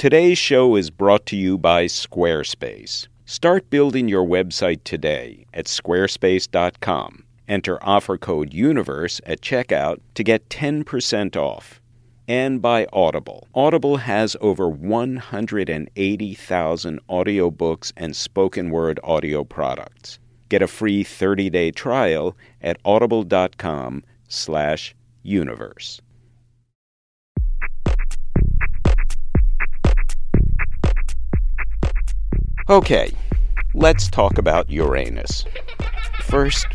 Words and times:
Today's 0.00 0.38
show 0.38 0.76
is 0.76 0.88
brought 0.88 1.26
to 1.26 1.36
you 1.36 1.58
by 1.58 1.84
Squarespace. 1.84 3.06
Start 3.26 3.68
building 3.68 4.08
your 4.08 4.26
website 4.26 4.82
today 4.82 5.44
at 5.52 5.66
squarespace.com. 5.66 7.24
Enter 7.46 7.78
offer 7.82 8.16
code 8.16 8.54
UNIVERSE 8.54 9.20
at 9.26 9.42
checkout 9.42 10.00
to 10.14 10.24
get 10.24 10.48
10% 10.48 11.36
off. 11.36 11.82
And 12.26 12.62
by 12.62 12.86
Audible. 12.94 13.46
Audible 13.54 13.98
has 13.98 14.38
over 14.40 14.70
180,000 14.70 17.00
audiobooks 17.10 17.92
and 17.94 18.16
spoken 18.16 18.70
word 18.70 18.98
audio 19.04 19.44
products. 19.44 20.18
Get 20.48 20.62
a 20.62 20.66
free 20.66 21.04
30-day 21.04 21.72
trial 21.72 22.38
at 22.62 22.78
audible.com 22.86 24.04
Okay, 32.70 33.10
let's 33.74 34.06
talk 34.08 34.38
about 34.38 34.70
Uranus. 34.70 35.44
First, 36.22 36.68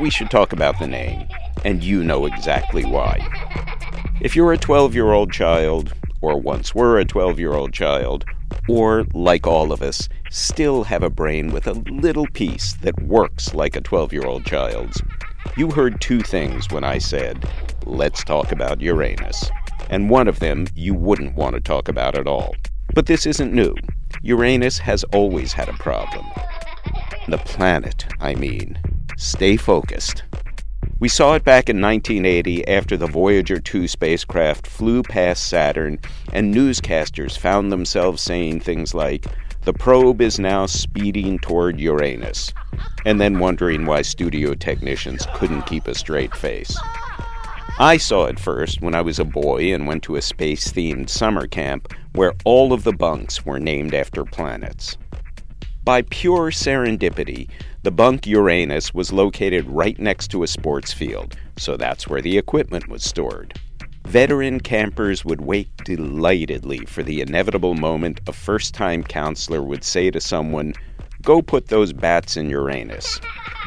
we 0.00 0.08
should 0.08 0.30
talk 0.30 0.52
about 0.52 0.78
the 0.78 0.86
name, 0.86 1.26
and 1.64 1.82
you 1.82 2.04
know 2.04 2.26
exactly 2.26 2.84
why. 2.84 3.18
If 4.20 4.36
you're 4.36 4.52
a 4.52 4.56
12 4.56 4.94
year 4.94 5.10
old 5.10 5.32
child, 5.32 5.92
or 6.20 6.40
once 6.40 6.72
were 6.72 7.00
a 7.00 7.04
12 7.04 7.40
year 7.40 7.54
old 7.54 7.72
child, 7.72 8.24
or, 8.68 9.04
like 9.12 9.44
all 9.44 9.72
of 9.72 9.82
us, 9.82 10.08
still 10.30 10.84
have 10.84 11.02
a 11.02 11.10
brain 11.10 11.50
with 11.50 11.66
a 11.66 11.72
little 11.72 12.28
piece 12.28 12.74
that 12.74 13.02
works 13.02 13.52
like 13.52 13.74
a 13.74 13.80
12 13.80 14.12
year 14.12 14.26
old 14.26 14.44
child's, 14.44 15.02
you 15.56 15.72
heard 15.72 16.00
two 16.00 16.20
things 16.20 16.70
when 16.70 16.84
I 16.84 16.98
said, 16.98 17.44
let's 17.86 18.22
talk 18.22 18.52
about 18.52 18.80
Uranus. 18.80 19.50
And 19.88 20.10
one 20.10 20.28
of 20.28 20.38
them 20.38 20.68
you 20.76 20.94
wouldn't 20.94 21.34
want 21.34 21.56
to 21.56 21.60
talk 21.60 21.88
about 21.88 22.16
at 22.16 22.28
all. 22.28 22.54
But 22.94 23.06
this 23.06 23.26
isn't 23.26 23.52
new. 23.52 23.74
Uranus 24.22 24.78
has 24.78 25.04
always 25.04 25.52
had 25.52 25.68
a 25.68 25.74
problem. 25.74 26.26
The 27.28 27.38
planet, 27.38 28.06
I 28.20 28.34
mean. 28.34 28.78
Stay 29.16 29.56
focused. 29.56 30.24
We 30.98 31.08
saw 31.08 31.34
it 31.34 31.44
back 31.44 31.68
in 31.68 31.80
1980 31.80 32.68
after 32.68 32.96
the 32.96 33.06
Voyager 33.06 33.58
2 33.58 33.88
spacecraft 33.88 34.66
flew 34.66 35.02
past 35.02 35.48
Saturn 35.48 35.98
and 36.32 36.54
newscasters 36.54 37.38
found 37.38 37.72
themselves 37.72 38.22
saying 38.22 38.60
things 38.60 38.94
like, 38.94 39.24
the 39.62 39.72
probe 39.72 40.22
is 40.22 40.38
now 40.38 40.64
speeding 40.66 41.38
toward 41.38 41.78
Uranus, 41.78 42.52
and 43.04 43.20
then 43.20 43.38
wondering 43.38 43.84
why 43.84 44.02
studio 44.02 44.54
technicians 44.54 45.26
couldn't 45.34 45.66
keep 45.66 45.86
a 45.86 45.94
straight 45.94 46.34
face. 46.34 46.76
I 47.80 47.96
saw 47.96 48.26
it 48.26 48.38
first 48.38 48.82
when 48.82 48.94
I 48.94 49.00
was 49.00 49.18
a 49.18 49.24
boy 49.24 49.72
and 49.72 49.86
went 49.86 50.02
to 50.02 50.16
a 50.16 50.20
space 50.20 50.70
themed 50.70 51.08
summer 51.08 51.46
camp 51.46 51.94
where 52.12 52.34
all 52.44 52.74
of 52.74 52.84
the 52.84 52.92
bunks 52.92 53.46
were 53.46 53.58
named 53.58 53.94
after 53.94 54.22
planets. 54.22 54.98
By 55.82 56.02
pure 56.02 56.50
serendipity, 56.50 57.48
the 57.82 57.90
bunk 57.90 58.26
Uranus 58.26 58.92
was 58.92 59.14
located 59.14 59.66
right 59.66 59.98
next 59.98 60.28
to 60.32 60.42
a 60.42 60.46
sports 60.46 60.92
field, 60.92 61.38
so 61.56 61.78
that's 61.78 62.06
where 62.06 62.20
the 62.20 62.36
equipment 62.36 62.86
was 62.88 63.02
stored. 63.02 63.58
Veteran 64.06 64.60
campers 64.60 65.24
would 65.24 65.40
wait 65.40 65.74
delightedly 65.82 66.84
for 66.84 67.02
the 67.02 67.22
inevitable 67.22 67.72
moment 67.72 68.20
a 68.26 68.32
first 68.34 68.74
time 68.74 69.02
counselor 69.02 69.62
would 69.62 69.84
say 69.84 70.10
to 70.10 70.20
someone, 70.20 70.74
Go 71.22 71.40
put 71.40 71.68
those 71.68 71.94
bats 71.94 72.36
in 72.36 72.50
Uranus. 72.50 73.22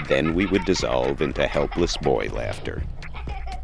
Then 0.08 0.36
we 0.36 0.46
would 0.46 0.66
dissolve 0.66 1.20
into 1.20 1.48
helpless 1.48 1.98
boy 1.98 2.30
laughter. 2.32 2.84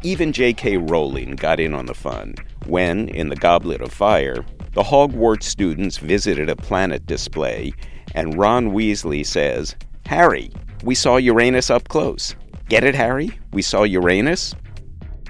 Even 0.02 0.32
J.K. 0.32 0.78
Rowling 0.78 1.36
got 1.36 1.60
in 1.60 1.74
on 1.74 1.84
the 1.84 1.94
fun 1.94 2.34
when, 2.64 3.10
in 3.10 3.28
The 3.28 3.36
Goblet 3.36 3.82
of 3.82 3.92
Fire, 3.92 4.46
the 4.72 4.82
Hogwarts 4.82 5.42
students 5.42 5.98
visited 5.98 6.48
a 6.48 6.56
planet 6.56 7.04
display, 7.04 7.74
and 8.14 8.38
Ron 8.38 8.70
Weasley 8.70 9.26
says, 9.26 9.76
Harry, 10.06 10.50
we 10.84 10.94
saw 10.94 11.18
Uranus 11.18 11.68
up 11.68 11.88
close. 11.88 12.34
Get 12.70 12.82
it, 12.82 12.94
Harry? 12.94 13.38
We 13.52 13.60
saw 13.60 13.82
Uranus? 13.82 14.54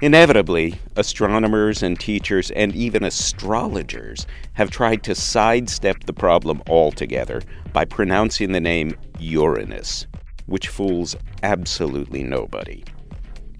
Inevitably, 0.01 0.79
astronomers 0.95 1.83
and 1.83 1.99
teachers 1.99 2.49
and 2.51 2.73
even 2.73 3.03
astrologers 3.03 4.25
have 4.53 4.71
tried 4.71 5.03
to 5.03 5.15
sidestep 5.15 6.05
the 6.05 6.13
problem 6.13 6.63
altogether 6.69 7.41
by 7.73 7.83
pronouncing 7.83 8.53
the 8.53 8.61
name 8.61 8.95
Uranus, 9.19 10.07
which 10.45 10.69
fools 10.69 11.17
absolutely 11.43 12.23
nobody. 12.23 12.85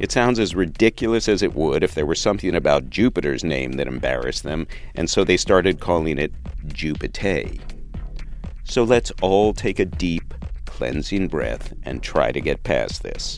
It 0.01 0.11
sounds 0.11 0.39
as 0.39 0.55
ridiculous 0.55 1.29
as 1.29 1.43
it 1.43 1.53
would 1.53 1.83
if 1.83 1.93
there 1.93 2.07
were 2.07 2.15
something 2.15 2.55
about 2.55 2.89
Jupiter's 2.89 3.43
name 3.43 3.73
that 3.73 3.85
embarrassed 3.85 4.41
them, 4.41 4.65
and 4.95 5.07
so 5.07 5.23
they 5.23 5.37
started 5.37 5.79
calling 5.79 6.17
it 6.17 6.33
Jupiter. 6.65 7.43
So 8.63 8.83
let's 8.83 9.11
all 9.21 9.53
take 9.53 9.77
a 9.77 9.85
deep, 9.85 10.33
cleansing 10.65 11.27
breath 11.27 11.71
and 11.83 12.01
try 12.01 12.31
to 12.31 12.41
get 12.41 12.63
past 12.63 13.03
this. 13.03 13.37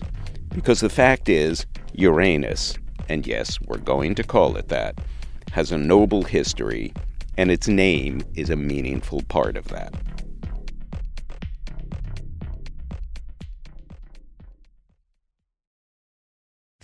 Because 0.54 0.80
the 0.80 0.88
fact 0.88 1.28
is, 1.28 1.66
Uranus, 1.96 2.78
and 3.10 3.28
yes, 3.28 3.60
we're 3.64 3.78
going 3.80 4.16
to 4.16 4.24
call 4.24 4.56
it 4.56 4.70
that, 4.70 4.98
has 5.52 5.74
a 5.74 5.78
noble 5.78 6.24
history, 6.24 6.94
and 7.36 7.52
its 7.52 7.68
name 7.68 8.24
is 8.36 8.50
a 8.50 8.56
meaningful 8.56 9.22
part 9.24 9.58
of 9.58 9.68
that. 9.68 9.94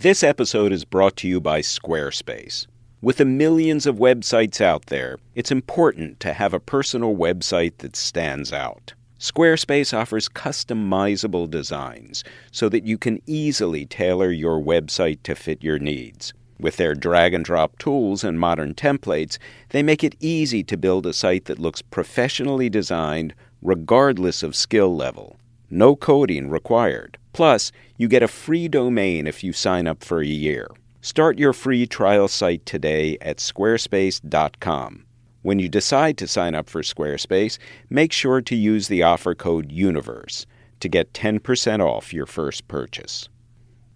This 0.02 0.22
episode 0.22 0.72
is 0.72 0.86
brought 0.86 1.14
to 1.16 1.28
you 1.28 1.42
by 1.42 1.60
Squarespace. 1.60 2.66
With 3.02 3.18
the 3.18 3.26
millions 3.26 3.84
of 3.84 3.96
websites 3.96 4.58
out 4.58 4.86
there, 4.86 5.18
it's 5.34 5.52
important 5.52 6.20
to 6.20 6.32
have 6.32 6.54
a 6.54 6.58
personal 6.58 7.14
website 7.14 7.76
that 7.80 7.96
stands 7.96 8.50
out. 8.50 8.94
Squarespace 9.18 9.92
offers 9.92 10.30
customizable 10.30 11.50
designs 11.50 12.24
so 12.50 12.70
that 12.70 12.86
you 12.86 12.96
can 12.96 13.20
easily 13.26 13.84
tailor 13.84 14.30
your 14.30 14.58
website 14.58 15.18
to 15.24 15.34
fit 15.34 15.62
your 15.62 15.78
needs. 15.78 16.32
With 16.58 16.78
their 16.78 16.94
drag 16.94 17.34
and 17.34 17.44
drop 17.44 17.78
tools 17.78 18.24
and 18.24 18.40
modern 18.40 18.72
templates, 18.72 19.36
they 19.68 19.82
make 19.82 20.02
it 20.02 20.16
easy 20.18 20.64
to 20.64 20.78
build 20.78 21.04
a 21.04 21.12
site 21.12 21.44
that 21.44 21.58
looks 21.58 21.82
professionally 21.82 22.70
designed 22.70 23.34
regardless 23.60 24.42
of 24.42 24.56
skill 24.56 24.96
level. 24.96 25.38
No 25.68 25.94
coding 25.94 26.48
required. 26.48 27.18
Plus, 27.32 27.72
you 27.96 28.08
get 28.08 28.22
a 28.22 28.28
free 28.28 28.68
domain 28.68 29.26
if 29.26 29.44
you 29.44 29.52
sign 29.52 29.86
up 29.86 30.02
for 30.02 30.20
a 30.20 30.26
year. 30.26 30.68
Start 31.00 31.38
your 31.38 31.52
free 31.52 31.86
trial 31.86 32.28
site 32.28 32.66
today 32.66 33.16
at 33.20 33.38
squarespace.com. 33.38 35.06
When 35.42 35.58
you 35.58 35.70
decide 35.70 36.18
to 36.18 36.28
sign 36.28 36.54
up 36.54 36.68
for 36.68 36.82
Squarespace, 36.82 37.58
make 37.88 38.12
sure 38.12 38.42
to 38.42 38.54
use 38.54 38.88
the 38.88 39.02
offer 39.02 39.34
code 39.34 39.70
UNIVERSE 39.70 40.44
to 40.80 40.88
get 40.88 41.14
10% 41.14 41.80
off 41.80 42.12
your 42.12 42.26
first 42.26 42.68
purchase. 42.68 43.28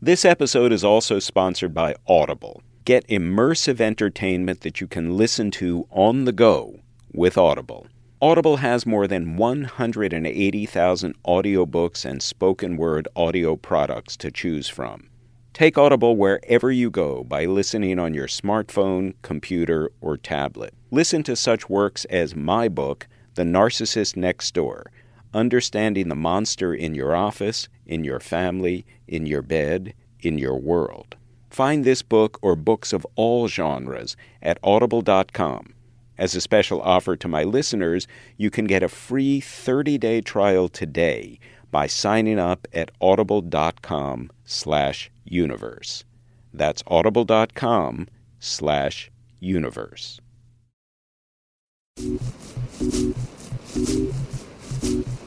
This 0.00 0.24
episode 0.24 0.72
is 0.72 0.84
also 0.84 1.18
sponsored 1.18 1.74
by 1.74 1.96
Audible. 2.06 2.62
Get 2.86 3.06
immersive 3.08 3.80
entertainment 3.80 4.62
that 4.62 4.80
you 4.80 4.86
can 4.86 5.16
listen 5.16 5.50
to 5.52 5.86
on 5.90 6.24
the 6.24 6.32
go 6.32 6.80
with 7.12 7.36
Audible. 7.36 7.86
Audible 8.24 8.56
has 8.56 8.86
more 8.86 9.06
than 9.06 9.36
180,000 9.36 11.22
audiobooks 11.24 12.06
and 12.06 12.22
spoken 12.22 12.78
word 12.78 13.06
audio 13.14 13.54
products 13.54 14.16
to 14.16 14.30
choose 14.30 14.66
from. 14.66 15.10
Take 15.52 15.76
Audible 15.76 16.16
wherever 16.16 16.72
you 16.72 16.88
go 16.88 17.22
by 17.22 17.44
listening 17.44 17.98
on 17.98 18.14
your 18.14 18.26
smartphone, 18.26 19.12
computer, 19.20 19.90
or 20.00 20.16
tablet. 20.16 20.72
Listen 20.90 21.22
to 21.24 21.36
such 21.36 21.68
works 21.68 22.06
as 22.06 22.34
my 22.34 22.66
book, 22.66 23.06
The 23.34 23.42
Narcissist 23.42 24.16
Next 24.16 24.54
Door 24.54 24.90
Understanding 25.34 26.08
the 26.08 26.14
Monster 26.14 26.72
in 26.72 26.94
Your 26.94 27.14
Office, 27.14 27.68
in 27.84 28.04
Your 28.04 28.20
Family, 28.20 28.86
in 29.06 29.26
Your 29.26 29.42
Bed, 29.42 29.92
in 30.20 30.38
Your 30.38 30.58
World. 30.58 31.14
Find 31.50 31.84
this 31.84 32.00
book 32.00 32.38
or 32.40 32.56
books 32.56 32.94
of 32.94 33.06
all 33.16 33.48
genres 33.48 34.16
at 34.40 34.58
audible.com. 34.62 35.73
As 36.16 36.34
a 36.34 36.40
special 36.40 36.80
offer 36.82 37.16
to 37.16 37.28
my 37.28 37.42
listeners, 37.42 38.06
you 38.36 38.50
can 38.50 38.66
get 38.66 38.82
a 38.82 38.88
free 38.88 39.40
30-day 39.40 40.20
trial 40.20 40.68
today 40.68 41.38
by 41.70 41.88
signing 41.88 42.38
up 42.38 42.68
at 42.72 42.92
audible.com 43.00 44.30
slash 44.44 45.10
universe. 45.24 46.04
That's 46.52 46.84
audible.com 46.86 48.06
slash 48.38 49.10
universe. 49.40 50.20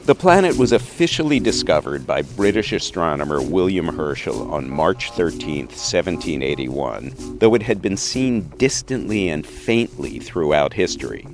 The 0.08 0.14
planet 0.14 0.56
was 0.56 0.72
officially 0.72 1.38
discovered 1.38 2.06
by 2.06 2.22
British 2.22 2.72
astronomer 2.72 3.42
William 3.42 3.88
Herschel 3.88 4.50
on 4.50 4.70
March 4.70 5.10
13, 5.10 5.66
1781, 5.66 7.12
though 7.40 7.54
it 7.54 7.60
had 7.60 7.82
been 7.82 7.98
seen 7.98 8.48
distantly 8.56 9.28
and 9.28 9.46
faintly 9.46 10.18
throughout 10.18 10.72
history. 10.72 11.26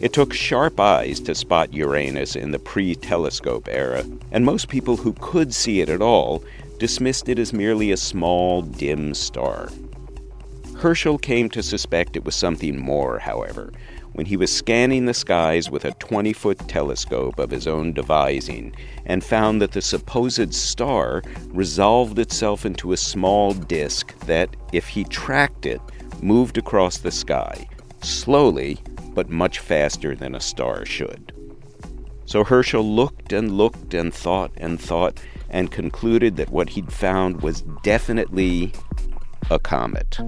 It 0.00 0.12
took 0.12 0.32
sharp 0.32 0.78
eyes 0.78 1.18
to 1.22 1.34
spot 1.34 1.74
Uranus 1.74 2.36
in 2.36 2.52
the 2.52 2.60
pre 2.60 2.94
telescope 2.94 3.66
era, 3.68 4.04
and 4.30 4.44
most 4.44 4.68
people 4.68 4.96
who 4.96 5.12
could 5.14 5.52
see 5.52 5.80
it 5.80 5.88
at 5.88 6.00
all 6.00 6.44
dismissed 6.78 7.28
it 7.28 7.40
as 7.40 7.52
merely 7.52 7.90
a 7.90 7.96
small, 7.96 8.62
dim 8.62 9.12
star. 9.12 9.70
Herschel 10.76 11.18
came 11.18 11.50
to 11.50 11.64
suspect 11.64 12.14
it 12.14 12.24
was 12.24 12.36
something 12.36 12.78
more, 12.78 13.18
however, 13.18 13.72
when 14.12 14.26
he 14.26 14.36
was 14.36 14.54
scanning 14.54 15.06
the 15.06 15.14
skies 15.14 15.70
with 15.70 15.84
a 15.84 15.92
20 15.92 16.32
foot 16.32 16.58
telescope 16.68 17.38
of 17.38 17.50
his 17.50 17.66
own 17.66 17.92
devising 17.92 18.74
and 19.06 19.24
found 19.24 19.60
that 19.62 19.72
the 19.72 19.82
supposed 19.82 20.52
star 20.52 21.22
resolved 21.48 22.18
itself 22.18 22.66
into 22.66 22.92
a 22.92 22.96
small 22.96 23.52
disk 23.52 24.18
that, 24.20 24.54
if 24.72 24.88
he 24.88 25.04
tracked 25.04 25.66
it, 25.66 25.80
moved 26.22 26.58
across 26.58 26.98
the 26.98 27.10
sky, 27.10 27.66
slowly, 28.02 28.78
but 29.14 29.30
much 29.30 29.58
faster 29.58 30.14
than 30.14 30.34
a 30.34 30.40
star 30.40 30.84
should. 30.84 31.32
So 32.26 32.44
Herschel 32.44 32.84
looked 32.84 33.32
and 33.32 33.52
looked 33.52 33.94
and 33.94 34.14
thought 34.14 34.52
and 34.56 34.80
thought 34.80 35.20
and 35.48 35.70
concluded 35.70 36.36
that 36.36 36.50
what 36.50 36.68
he'd 36.70 36.92
found 36.92 37.42
was 37.42 37.62
definitely 37.82 38.72
a 39.50 39.58
comet. 39.58 40.20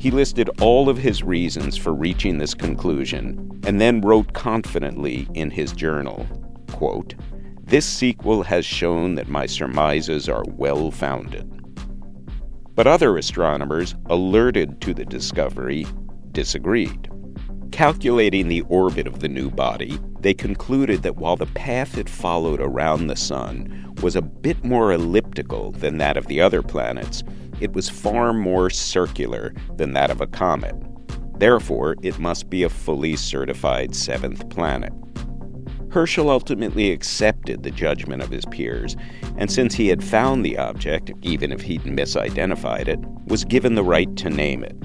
He 0.00 0.10
listed 0.10 0.48
all 0.62 0.88
of 0.88 0.96
his 0.96 1.22
reasons 1.22 1.76
for 1.76 1.92
reaching 1.92 2.38
this 2.38 2.54
conclusion 2.54 3.60
and 3.66 3.78
then 3.78 4.00
wrote 4.00 4.32
confidently 4.32 5.28
in 5.34 5.50
his 5.50 5.72
journal, 5.72 6.26
quote, 6.72 7.14
This 7.64 7.84
sequel 7.84 8.42
has 8.44 8.64
shown 8.64 9.16
that 9.16 9.28
my 9.28 9.44
surmises 9.44 10.26
are 10.26 10.42
well 10.52 10.90
founded. 10.90 11.46
But 12.74 12.86
other 12.86 13.18
astronomers, 13.18 13.94
alerted 14.06 14.80
to 14.80 14.94
the 14.94 15.04
discovery, 15.04 15.86
disagreed. 16.32 17.10
Calculating 17.70 18.48
the 18.48 18.62
orbit 18.70 19.06
of 19.06 19.20
the 19.20 19.28
new 19.28 19.50
body, 19.50 20.00
they 20.18 20.32
concluded 20.32 21.02
that 21.02 21.16
while 21.16 21.36
the 21.36 21.44
path 21.44 21.98
it 21.98 22.08
followed 22.08 22.62
around 22.62 23.08
the 23.08 23.16
Sun 23.16 23.96
was 24.00 24.16
a 24.16 24.22
bit 24.22 24.64
more 24.64 24.94
elliptical 24.94 25.72
than 25.72 25.98
that 25.98 26.16
of 26.16 26.26
the 26.26 26.40
other 26.40 26.62
planets, 26.62 27.22
it 27.60 27.72
was 27.72 27.88
far 27.88 28.32
more 28.32 28.70
circular 28.70 29.54
than 29.76 29.92
that 29.92 30.10
of 30.10 30.20
a 30.20 30.26
comet. 30.26 30.74
Therefore, 31.38 31.96
it 32.02 32.18
must 32.18 32.50
be 32.50 32.62
a 32.62 32.68
fully 32.68 33.16
certified 33.16 33.94
seventh 33.94 34.48
planet. 34.50 34.92
Herschel 35.90 36.30
ultimately 36.30 36.92
accepted 36.92 37.62
the 37.62 37.70
judgment 37.70 38.22
of 38.22 38.30
his 38.30 38.44
peers, 38.46 38.96
and 39.36 39.50
since 39.50 39.74
he 39.74 39.88
had 39.88 40.04
found 40.04 40.44
the 40.44 40.56
object, 40.56 41.10
even 41.22 41.50
if 41.50 41.62
he'd 41.62 41.82
misidentified 41.82 42.86
it, 42.86 43.00
was 43.26 43.44
given 43.44 43.74
the 43.74 43.82
right 43.82 44.14
to 44.16 44.30
name 44.30 44.62
it. 44.62 44.76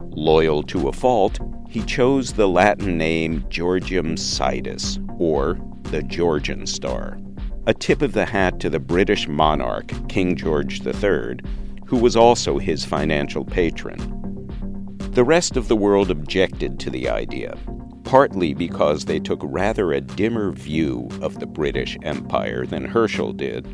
Loyal 0.00 0.62
to 0.64 0.88
a 0.88 0.92
fault, 0.92 1.38
he 1.68 1.82
chose 1.82 2.32
the 2.32 2.48
Latin 2.48 2.96
name 2.96 3.44
Georgium 3.48 4.16
Sidus, 4.16 4.98
or 5.18 5.58
the 5.84 6.02
Georgian 6.02 6.66
star, 6.66 7.18
a 7.66 7.74
tip 7.74 8.00
of 8.02 8.12
the 8.12 8.26
hat 8.26 8.58
to 8.60 8.70
the 8.70 8.80
British 8.80 9.28
monarch, 9.28 9.92
King 10.08 10.36
George 10.36 10.86
III, 10.86 11.38
who 11.92 11.98
was 11.98 12.16
also 12.16 12.56
his 12.56 12.86
financial 12.86 13.44
patron. 13.44 13.98
The 15.10 15.24
rest 15.24 15.58
of 15.58 15.68
the 15.68 15.76
world 15.76 16.10
objected 16.10 16.80
to 16.80 16.88
the 16.88 17.06
idea, 17.10 17.54
partly 18.04 18.54
because 18.54 19.04
they 19.04 19.20
took 19.20 19.40
rather 19.42 19.92
a 19.92 20.00
dimmer 20.00 20.52
view 20.52 21.06
of 21.20 21.38
the 21.38 21.46
British 21.46 21.98
Empire 22.02 22.64
than 22.64 22.86
Herschel 22.86 23.34
did, 23.34 23.68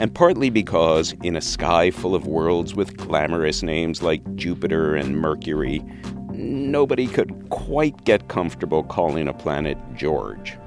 and 0.00 0.12
partly 0.12 0.50
because, 0.50 1.14
in 1.22 1.36
a 1.36 1.40
sky 1.40 1.92
full 1.92 2.16
of 2.16 2.26
worlds 2.26 2.74
with 2.74 2.96
glamorous 2.96 3.62
names 3.62 4.02
like 4.02 4.34
Jupiter 4.34 4.96
and 4.96 5.16
Mercury, 5.16 5.80
nobody 6.32 7.06
could 7.06 7.50
quite 7.50 8.04
get 8.04 8.26
comfortable 8.26 8.82
calling 8.82 9.28
a 9.28 9.32
planet 9.32 9.78
George. 9.94 10.58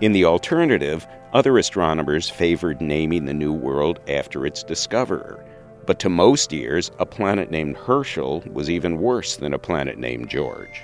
In 0.00 0.10
the 0.10 0.24
alternative, 0.24 1.06
other 1.32 1.58
astronomers 1.58 2.28
favored 2.28 2.80
naming 2.80 3.26
the 3.26 3.34
new 3.34 3.52
world 3.52 4.00
after 4.08 4.44
its 4.44 4.64
discoverer, 4.64 5.46
but 5.90 5.98
to 5.98 6.08
most 6.08 6.52
ears, 6.52 6.92
a 7.00 7.04
planet 7.04 7.50
named 7.50 7.76
Herschel 7.76 8.44
was 8.52 8.70
even 8.70 9.00
worse 9.00 9.34
than 9.34 9.52
a 9.52 9.58
planet 9.58 9.98
named 9.98 10.28
George. 10.28 10.82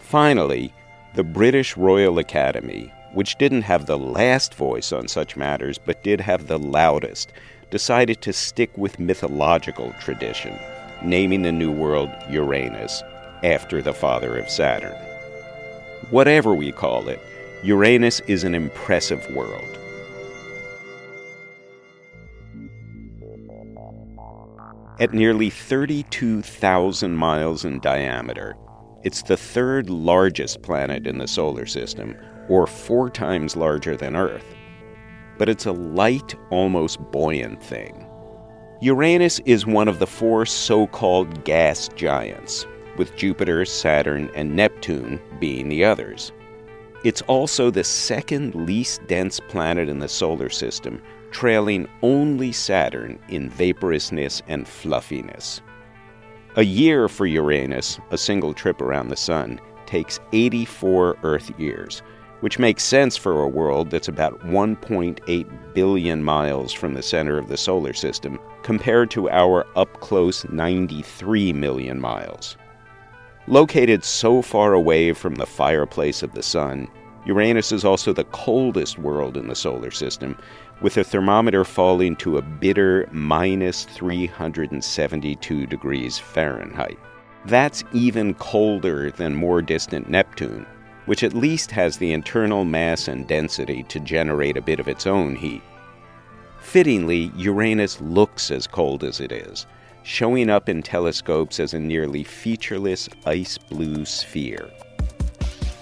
Finally, 0.00 0.74
the 1.14 1.22
British 1.22 1.76
Royal 1.76 2.18
Academy, 2.18 2.92
which 3.12 3.38
didn't 3.38 3.62
have 3.62 3.86
the 3.86 3.96
last 3.96 4.52
voice 4.56 4.90
on 4.90 5.06
such 5.06 5.36
matters 5.36 5.78
but 5.78 6.02
did 6.02 6.20
have 6.20 6.48
the 6.48 6.58
loudest, 6.58 7.32
decided 7.70 8.20
to 8.20 8.32
stick 8.32 8.76
with 8.76 8.98
mythological 8.98 9.94
tradition, 10.00 10.58
naming 11.00 11.42
the 11.42 11.52
new 11.52 11.70
world 11.70 12.10
Uranus, 12.28 13.00
after 13.44 13.80
the 13.80 13.94
father 13.94 14.36
of 14.36 14.50
Saturn. 14.50 14.98
Whatever 16.10 16.52
we 16.52 16.72
call 16.72 17.08
it, 17.08 17.20
Uranus 17.62 18.18
is 18.26 18.42
an 18.42 18.56
impressive 18.56 19.24
world. 19.36 19.78
At 25.00 25.12
nearly 25.12 25.50
32,000 25.50 27.16
miles 27.16 27.64
in 27.64 27.80
diameter, 27.80 28.56
it's 29.02 29.22
the 29.22 29.36
third 29.36 29.90
largest 29.90 30.62
planet 30.62 31.08
in 31.08 31.18
the 31.18 31.26
solar 31.26 31.66
system, 31.66 32.16
or 32.48 32.68
four 32.68 33.10
times 33.10 33.56
larger 33.56 33.96
than 33.96 34.14
Earth. 34.14 34.54
But 35.36 35.48
it's 35.48 35.66
a 35.66 35.72
light, 35.72 36.36
almost 36.50 37.00
buoyant 37.10 37.60
thing. 37.60 38.06
Uranus 38.80 39.40
is 39.40 39.66
one 39.66 39.88
of 39.88 39.98
the 39.98 40.06
four 40.06 40.46
so 40.46 40.86
called 40.86 41.44
gas 41.44 41.88
giants, 41.96 42.64
with 42.96 43.16
Jupiter, 43.16 43.64
Saturn, 43.64 44.30
and 44.36 44.54
Neptune 44.54 45.20
being 45.40 45.68
the 45.68 45.84
others. 45.84 46.30
It's 47.02 47.22
also 47.22 47.68
the 47.68 47.82
second 47.82 48.54
least 48.54 49.04
dense 49.08 49.40
planet 49.40 49.88
in 49.88 49.98
the 49.98 50.08
solar 50.08 50.50
system 50.50 51.02
trailing 51.34 51.86
only 52.00 52.52
Saturn 52.52 53.18
in 53.28 53.50
vaporousness 53.50 54.40
and 54.46 54.66
fluffiness. 54.66 55.60
A 56.56 56.62
year 56.62 57.08
for 57.08 57.26
Uranus, 57.26 57.98
a 58.12 58.16
single 58.16 58.54
trip 58.54 58.80
around 58.80 59.08
the 59.08 59.16
Sun, 59.16 59.60
takes 59.84 60.20
84 60.32 61.18
Earth 61.24 61.50
years, 61.58 62.02
which 62.40 62.60
makes 62.60 62.84
sense 62.84 63.16
for 63.16 63.42
a 63.42 63.48
world 63.48 63.90
that's 63.90 64.06
about 64.06 64.38
1.8 64.46 65.74
billion 65.74 66.22
miles 66.22 66.72
from 66.72 66.94
the 66.94 67.02
center 67.02 67.36
of 67.36 67.48
the 67.48 67.56
solar 67.56 67.92
system, 67.92 68.38
compared 68.62 69.10
to 69.10 69.28
our 69.28 69.66
up 69.76 70.00
close 70.00 70.44
93 70.50 71.52
million 71.52 72.00
miles. 72.00 72.56
Located 73.48 74.04
so 74.04 74.40
far 74.40 74.72
away 74.72 75.12
from 75.12 75.34
the 75.34 75.46
fireplace 75.46 76.22
of 76.22 76.32
the 76.32 76.42
Sun, 76.42 76.88
Uranus 77.26 77.72
is 77.72 77.84
also 77.84 78.12
the 78.12 78.24
coldest 78.24 78.98
world 78.98 79.36
in 79.36 79.48
the 79.48 79.54
solar 79.54 79.90
system, 79.90 80.36
with 80.80 80.96
a 80.98 81.04
thermometer 81.04 81.64
falling 81.64 82.16
to 82.16 82.36
a 82.36 82.42
bitter 82.42 83.08
minus 83.12 83.84
372 83.84 85.66
degrees 85.66 86.18
Fahrenheit. 86.18 86.98
That's 87.46 87.84
even 87.92 88.34
colder 88.34 89.10
than 89.10 89.34
more 89.34 89.62
distant 89.62 90.08
Neptune, 90.08 90.66
which 91.06 91.22
at 91.22 91.34
least 91.34 91.70
has 91.70 91.96
the 91.96 92.12
internal 92.12 92.64
mass 92.64 93.08
and 93.08 93.26
density 93.26 93.82
to 93.84 94.00
generate 94.00 94.56
a 94.56 94.62
bit 94.62 94.80
of 94.80 94.88
its 94.88 95.06
own 95.06 95.36
heat. 95.36 95.62
Fittingly, 96.60 97.30
Uranus 97.36 98.00
looks 98.00 98.50
as 98.50 98.66
cold 98.66 99.04
as 99.04 99.20
it 99.20 99.32
is, 99.32 99.66
showing 100.02 100.50
up 100.50 100.68
in 100.68 100.82
telescopes 100.82 101.60
as 101.60 101.72
a 101.72 101.78
nearly 101.78 102.24
featureless 102.24 103.08
ice 103.26 103.56
blue 103.56 104.04
sphere. 104.04 104.70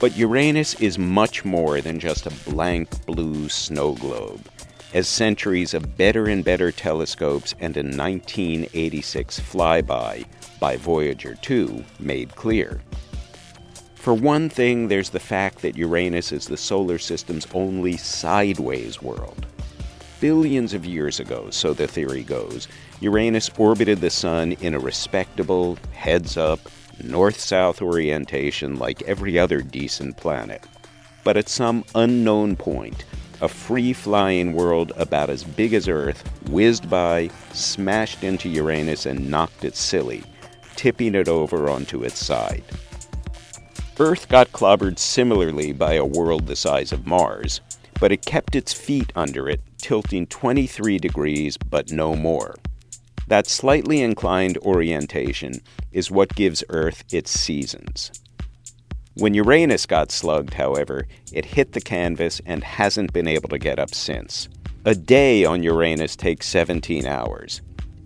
But 0.03 0.17
Uranus 0.17 0.75
is 0.81 0.99
much 0.99 1.45
more 1.45 1.81
than 1.81 2.01
just 2.01 2.27
a 2.27 2.51
blank 2.51 3.07
blue 3.07 3.49
snow 3.49 3.93
globe, 3.93 4.45
as 4.93 5.07
centuries 5.07 5.75
of 5.75 5.97
better 5.97 6.27
and 6.27 6.45
better 6.45 6.73
telescopes 6.73 7.55
and 7.61 7.77
a 7.77 7.85
1986 7.85 9.39
flyby 9.39 10.25
by 10.59 10.77
Voyager 10.77 11.37
2 11.41 11.85
made 12.01 12.35
clear. 12.35 12.81
For 13.95 14.13
one 14.13 14.49
thing, 14.49 14.89
there's 14.89 15.11
the 15.11 15.21
fact 15.21 15.63
that 15.63 15.77
Uranus 15.77 16.33
is 16.33 16.49
the 16.49 16.57
solar 16.57 16.99
system's 16.99 17.47
only 17.55 17.97
sideways 17.97 19.01
world. 19.01 19.47
Billions 20.19 20.75
of 20.75 20.85
years 20.85 21.21
ago, 21.21 21.49
so 21.51 21.73
the 21.73 21.87
theory 21.87 22.25
goes, 22.25 22.67
Uranus 22.99 23.51
orbited 23.57 24.01
the 24.01 24.11
Sun 24.11 24.55
in 24.55 24.75
a 24.75 24.81
respectable, 24.81 25.79
heads 25.93 26.37
up, 26.37 26.59
north 27.03 27.39
south 27.39 27.83
orientation 27.83 28.79
like 28.79 29.03
every 29.03 29.39
other 29.39 29.61
decent 29.61 30.17
planet. 30.17 30.65
But 31.25 31.37
at 31.37 31.49
some 31.49 31.85
unknown 31.95 32.57
point, 32.57 33.05
a 33.41 33.49
free 33.49 33.93
flying 33.93 34.53
world 34.53 34.93
about 34.97 35.29
as 35.29 35.43
big 35.43 35.75
as 35.75 35.89
Earth 35.89 36.23
whizzed 36.49 36.89
by, 36.89 37.29
smashed 37.53 38.23
into 38.23 38.49
Uranus, 38.49 39.07
and 39.07 39.31
knocked 39.31 39.65
it 39.65 39.77
silly, 39.77 40.23
tipping 40.77 41.15
it 41.15 41.29
over 41.29 41.69
onto 41.69 42.05
its 42.05 42.25
side. 42.25 42.63
Earth 43.99 44.29
got 44.29 44.53
clobbered 44.53 44.99
similarly 44.99 45.73
by 45.73 45.95
a 45.95 46.05
world 46.05 46.47
the 46.47 46.57
size 46.57 46.93
of 46.93 47.07
Mars, 47.07 47.61
but 48.01 48.11
it 48.11 48.25
kept 48.25 48.57
its 48.57 48.73
feet 48.73 49.13
under 49.15 49.49
it, 49.49 49.61
tilting 49.79 50.27
23 50.27 50.99
degrees 50.99 51.57
but 51.57 51.93
no 51.93 52.17
more. 52.17 52.55
That 53.29 53.47
slightly 53.47 54.03
inclined 54.03 54.59
orientation 54.59 55.61
is 55.93 56.11
what 56.11 56.35
gives 56.35 56.65
Earth 56.69 57.05
its 57.13 57.31
seasons. 57.31 58.11
When 59.15 59.35
Uranus 59.35 59.87
got 59.87 60.11
slugged, 60.11 60.55
however, 60.55 61.07
it 61.33 61.45
hit 61.45 61.73
the 61.73 61.81
canvas 61.81 62.41
and 62.47 62.65
hasn't 62.65 63.13
been 63.13 63.29
able 63.29 63.49
to 63.51 63.59
get 63.59 63.79
up 63.79 63.95
since. 63.95 64.49
A 64.85 64.95
day 64.95 65.45
on 65.45 65.63
Uranus 65.63 66.17
takes 66.17 66.49
17 66.49 67.07
hours. 67.07 67.61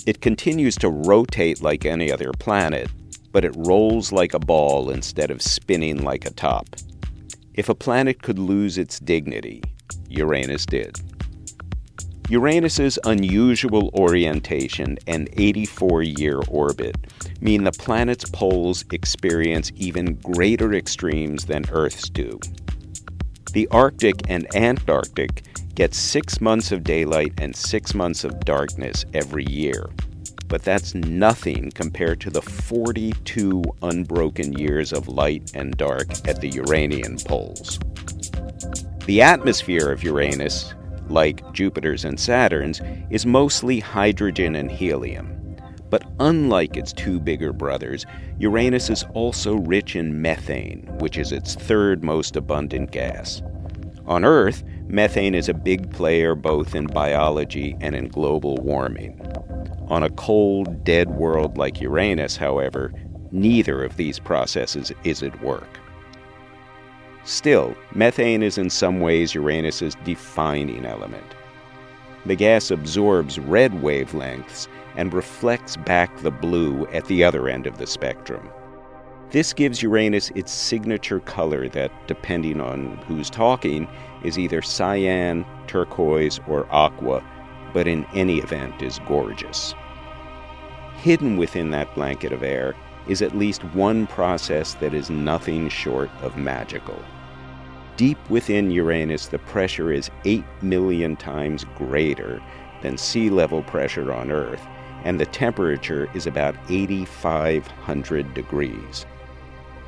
It 0.04 0.20
continues 0.20 0.76
to 0.76 0.90
rotate 0.90 1.62
like 1.62 1.86
any 1.86 2.12
other 2.12 2.32
planet, 2.32 2.90
but 3.32 3.44
it 3.44 3.54
rolls 3.56 4.12
like 4.12 4.34
a 4.34 4.38
ball 4.38 4.90
instead 4.90 5.30
of 5.30 5.42
spinning 5.42 6.02
like 6.02 6.26
a 6.26 6.30
top. 6.30 6.68
If 7.54 7.68
a 7.68 7.74
planet 7.74 8.22
could 8.22 8.38
lose 8.38 8.76
its 8.76 8.98
dignity, 8.98 9.62
Uranus 10.08 10.66
did. 10.66 10.96
Uranus's 12.28 12.98
unusual 13.04 13.90
orientation 13.94 14.98
and 15.06 15.28
84 15.34 16.02
year 16.02 16.40
orbit 16.48 16.96
mean 17.40 17.62
the 17.62 17.70
planet's 17.70 18.28
poles 18.28 18.84
experience 18.90 19.70
even 19.76 20.14
greater 20.16 20.74
extremes 20.74 21.44
than 21.44 21.64
Earth's 21.70 22.08
do. 22.08 22.40
The 23.52 23.68
Arctic 23.68 24.16
and 24.28 24.52
Antarctic 24.56 25.44
get 25.76 25.94
six 25.94 26.40
months 26.40 26.72
of 26.72 26.82
daylight 26.82 27.32
and 27.38 27.54
six 27.54 27.94
months 27.94 28.24
of 28.24 28.40
darkness 28.40 29.04
every 29.14 29.44
year, 29.44 29.88
but 30.48 30.64
that's 30.64 30.96
nothing 30.96 31.70
compared 31.70 32.20
to 32.22 32.30
the 32.30 32.42
42 32.42 33.62
unbroken 33.82 34.52
years 34.54 34.92
of 34.92 35.06
light 35.06 35.52
and 35.54 35.76
dark 35.76 36.08
at 36.26 36.40
the 36.40 36.48
Uranian 36.48 37.18
poles. 37.18 37.78
The 39.04 39.22
atmosphere 39.22 39.92
of 39.92 40.02
Uranus 40.02 40.74
like 41.08 41.52
Jupiter's 41.52 42.04
and 42.04 42.18
Saturn's, 42.18 42.80
is 43.10 43.26
mostly 43.26 43.80
hydrogen 43.80 44.56
and 44.56 44.70
helium. 44.70 45.32
But 45.88 46.04
unlike 46.18 46.76
its 46.76 46.92
two 46.92 47.20
bigger 47.20 47.52
brothers, 47.52 48.06
Uranus 48.38 48.90
is 48.90 49.04
also 49.14 49.54
rich 49.54 49.94
in 49.94 50.20
methane, 50.20 50.86
which 50.98 51.16
is 51.16 51.32
its 51.32 51.54
third 51.54 52.02
most 52.02 52.36
abundant 52.36 52.90
gas. 52.90 53.40
On 54.06 54.24
Earth, 54.24 54.62
methane 54.86 55.34
is 55.34 55.48
a 55.48 55.54
big 55.54 55.90
player 55.90 56.34
both 56.34 56.74
in 56.74 56.86
biology 56.86 57.76
and 57.80 57.94
in 57.94 58.08
global 58.08 58.56
warming. 58.56 59.20
On 59.88 60.02
a 60.02 60.10
cold, 60.10 60.84
dead 60.84 61.10
world 61.10 61.56
like 61.56 61.80
Uranus, 61.80 62.36
however, 62.36 62.92
neither 63.30 63.84
of 63.84 63.96
these 63.96 64.18
processes 64.18 64.92
is 65.04 65.22
at 65.22 65.40
work. 65.42 65.78
Still, 67.26 67.76
methane 67.92 68.40
is 68.40 68.56
in 68.56 68.70
some 68.70 69.00
ways 69.00 69.34
Uranus's 69.34 69.96
defining 70.04 70.86
element. 70.86 71.34
The 72.24 72.36
gas 72.36 72.70
absorbs 72.70 73.40
red 73.40 73.72
wavelengths 73.72 74.68
and 74.94 75.12
reflects 75.12 75.76
back 75.76 76.16
the 76.18 76.30
blue 76.30 76.86
at 76.92 77.04
the 77.06 77.24
other 77.24 77.48
end 77.48 77.66
of 77.66 77.78
the 77.78 77.86
spectrum. 77.88 78.48
This 79.32 79.52
gives 79.52 79.82
Uranus 79.82 80.30
its 80.36 80.52
signature 80.52 81.18
color 81.18 81.68
that, 81.70 81.90
depending 82.06 82.60
on 82.60 82.96
who's 83.08 83.28
talking, 83.28 83.88
is 84.22 84.38
either 84.38 84.62
cyan, 84.62 85.44
turquoise, 85.66 86.38
or 86.46 86.68
aqua, 86.70 87.24
but 87.74 87.88
in 87.88 88.06
any 88.14 88.38
event 88.38 88.80
is 88.82 89.00
gorgeous. 89.08 89.74
Hidden 90.98 91.38
within 91.38 91.72
that 91.72 91.92
blanket 91.96 92.30
of 92.30 92.44
air 92.44 92.76
is 93.08 93.20
at 93.20 93.36
least 93.36 93.64
one 93.74 94.06
process 94.06 94.74
that 94.74 94.94
is 94.94 95.10
nothing 95.10 95.68
short 95.68 96.10
of 96.22 96.36
magical. 96.36 97.02
Deep 97.96 98.18
within 98.28 98.70
Uranus, 98.70 99.28
the 99.28 99.38
pressure 99.38 99.90
is 99.90 100.10
8 100.26 100.44
million 100.60 101.16
times 101.16 101.64
greater 101.76 102.42
than 102.82 102.98
sea 102.98 103.30
level 103.30 103.62
pressure 103.62 104.12
on 104.12 104.30
Earth, 104.30 104.60
and 105.04 105.18
the 105.18 105.24
temperature 105.24 106.06
is 106.12 106.26
about 106.26 106.54
8,500 106.68 108.34
degrees. 108.34 109.06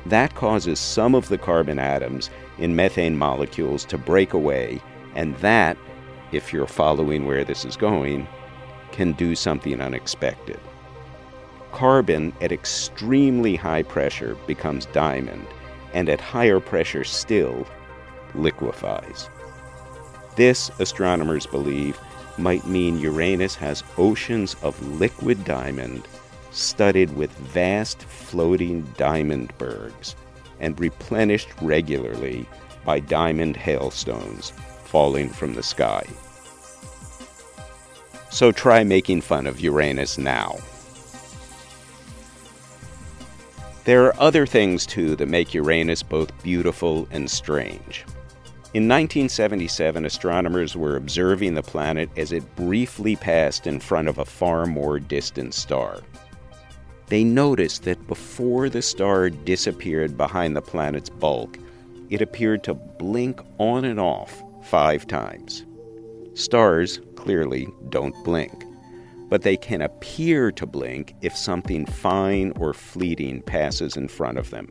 That 0.07 0.33
causes 0.33 0.79
some 0.79 1.13
of 1.13 1.29
the 1.29 1.37
carbon 1.37 1.77
atoms 1.77 2.31
in 2.57 2.75
methane 2.75 3.15
molecules 3.15 3.85
to 3.85 3.97
break 3.99 4.33
away, 4.33 4.81
and 5.13 5.35
that, 5.37 5.77
if 6.31 6.51
you're 6.51 6.65
following 6.65 7.27
where 7.27 7.43
this 7.43 7.63
is 7.63 7.77
going, 7.77 8.27
can 8.91 9.11
do 9.11 9.35
something 9.35 9.79
unexpected. 9.79 10.59
Carbon 11.71 12.33
at 12.41 12.51
extremely 12.51 13.55
high 13.55 13.83
pressure 13.83 14.35
becomes 14.47 14.87
diamond, 14.87 15.45
and 15.93 16.09
at 16.09 16.19
higher 16.19 16.59
pressure 16.59 17.03
still 17.03 17.67
liquefies. 18.35 19.29
This, 20.35 20.71
astronomers 20.79 21.45
believe, 21.45 21.99
might 22.37 22.65
mean 22.65 22.99
Uranus 22.99 23.55
has 23.55 23.83
oceans 23.97 24.55
of 24.61 24.81
liquid 24.99 25.43
diamond 25.43 26.07
studded 26.51 27.15
with 27.15 27.31
vast 27.31 28.01
floating 28.03 28.81
diamond 28.97 29.53
bergs 29.57 30.15
and 30.59 30.79
replenished 30.79 31.49
regularly 31.61 32.45
by 32.85 32.99
diamond 32.99 33.55
hailstones 33.55 34.51
falling 34.83 35.29
from 35.29 35.53
the 35.53 35.63
sky. 35.63 36.05
So 38.31 38.51
try 38.51 38.83
making 38.83 39.21
fun 39.21 39.47
of 39.47 39.59
Uranus 39.59 40.17
now. 40.17 40.57
There 43.85 44.05
are 44.05 44.19
other 44.19 44.45
things, 44.45 44.85
too, 44.85 45.15
that 45.15 45.27
make 45.27 45.53
Uranus 45.53 46.03
both 46.03 46.43
beautiful 46.43 47.07
and 47.11 47.29
strange. 47.29 48.05
In 48.71 48.83
1977, 48.83 50.05
astronomers 50.05 50.75
were 50.75 50.95
observing 50.95 51.55
the 51.55 51.63
planet 51.63 52.07
as 52.15 52.31
it 52.31 52.55
briefly 52.55 53.15
passed 53.15 53.65
in 53.65 53.79
front 53.79 54.07
of 54.07 54.19
a 54.19 54.25
far 54.25 54.67
more 54.67 54.99
distant 54.99 55.55
star. 55.55 56.01
They 57.07 57.23
noticed 57.23 57.81
that 57.85 58.05
before 58.05 58.69
the 58.69 58.83
star 58.83 59.31
disappeared 59.31 60.15
behind 60.15 60.55
the 60.55 60.61
planet's 60.61 61.09
bulk, 61.09 61.57
it 62.11 62.21
appeared 62.21 62.63
to 62.65 62.75
blink 62.75 63.41
on 63.57 63.85
and 63.85 63.99
off 63.99 64.43
five 64.65 65.07
times. 65.07 65.65
Stars 66.35 67.01
clearly 67.15 67.67
don't 67.89 68.13
blink, 68.23 68.53
but 69.29 69.41
they 69.41 69.57
can 69.57 69.81
appear 69.81 70.51
to 70.51 70.67
blink 70.67 71.15
if 71.23 71.35
something 71.35 71.87
fine 71.87 72.53
or 72.59 72.75
fleeting 72.75 73.41
passes 73.41 73.97
in 73.97 74.07
front 74.07 74.37
of 74.37 74.51
them. 74.51 74.69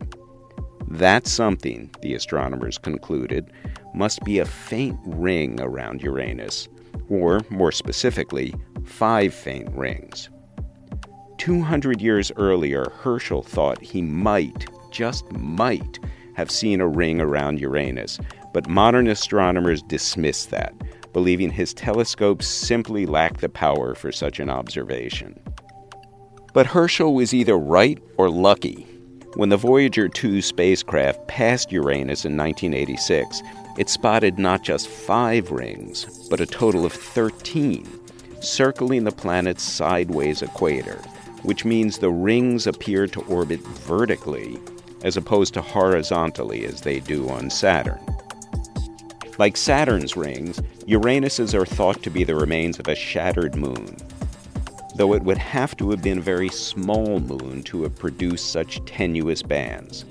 That 0.90 1.26
something, 1.26 1.90
the 2.00 2.14
astronomers 2.14 2.78
concluded, 2.78 3.52
must 3.94 4.24
be 4.24 4.38
a 4.38 4.46
faint 4.46 4.98
ring 5.04 5.60
around 5.60 6.02
Uranus, 6.02 6.66
or 7.10 7.40
more 7.50 7.72
specifically, 7.72 8.54
five 8.84 9.34
faint 9.34 9.70
rings. 9.72 10.30
200 11.36 12.00
years 12.00 12.32
earlier, 12.36 12.90
Herschel 13.02 13.42
thought 13.42 13.82
he 13.82 14.00
might, 14.00 14.66
just 14.90 15.30
might, 15.32 15.98
have 16.34 16.50
seen 16.50 16.80
a 16.80 16.88
ring 16.88 17.20
around 17.20 17.60
Uranus, 17.60 18.18
but 18.54 18.68
modern 18.68 19.08
astronomers 19.08 19.82
dismissed 19.82 20.50
that, 20.50 20.72
believing 21.12 21.50
his 21.50 21.74
telescopes 21.74 22.46
simply 22.46 23.04
lacked 23.04 23.40
the 23.40 23.48
power 23.48 23.94
for 23.94 24.10
such 24.10 24.40
an 24.40 24.48
observation. 24.48 25.38
But 26.54 26.66
Herschel 26.66 27.12
was 27.12 27.34
either 27.34 27.58
right 27.58 28.02
or 28.16 28.30
lucky. 28.30 28.86
When 29.34 29.50
the 29.50 29.56
Voyager 29.56 30.08
2 30.08 30.40
spacecraft 30.40 31.28
passed 31.28 31.70
Uranus 31.70 32.24
in 32.24 32.36
1986, 32.36 33.42
it 33.76 33.88
spotted 33.88 34.38
not 34.38 34.62
just 34.62 34.88
five 34.88 35.50
rings, 35.50 36.26
but 36.28 36.40
a 36.40 36.46
total 36.46 36.86
of 36.86 36.92
13, 36.92 37.86
circling 38.40 39.04
the 39.04 39.12
planet's 39.12 39.62
sideways 39.62 40.40
equator, 40.42 40.96
which 41.42 41.66
means 41.66 41.98
the 41.98 42.10
rings 42.10 42.66
appear 42.66 43.06
to 43.06 43.20
orbit 43.22 43.60
vertically 43.60 44.58
as 45.04 45.16
opposed 45.16 45.54
to 45.54 45.62
horizontally 45.62 46.64
as 46.64 46.80
they 46.80 46.98
do 46.98 47.28
on 47.28 47.50
Saturn. 47.50 48.00
Like 49.38 49.56
Saturn's 49.56 50.16
rings, 50.16 50.60
Uranus's 50.86 51.54
are 51.54 51.66
thought 51.66 52.02
to 52.02 52.10
be 52.10 52.24
the 52.24 52.34
remains 52.34 52.78
of 52.80 52.88
a 52.88 52.96
shattered 52.96 53.54
moon, 53.54 53.96
though 54.98 55.14
it 55.14 55.22
would 55.22 55.38
have 55.38 55.76
to 55.76 55.90
have 55.90 56.02
been 56.02 56.18
a 56.18 56.22
very 56.22 56.48
small 56.48 57.20
moon 57.20 57.62
to 57.62 57.84
have 57.84 57.96
produced 57.96 58.50
such 58.50 58.84
tenuous 58.84 59.42
bands. 59.42 60.04